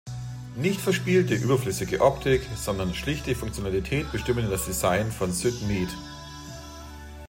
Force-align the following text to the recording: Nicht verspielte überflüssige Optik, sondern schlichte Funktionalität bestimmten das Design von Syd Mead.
Nicht 0.55 0.81
verspielte 0.81 1.35
überflüssige 1.35 2.01
Optik, 2.01 2.41
sondern 2.55 2.95
schlichte 2.95 3.35
Funktionalität 3.35 4.11
bestimmten 4.11 4.49
das 4.49 4.65
Design 4.65 5.11
von 5.11 5.31
Syd 5.31 5.61
Mead. 5.67 5.89